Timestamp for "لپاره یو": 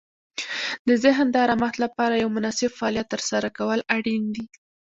1.85-2.29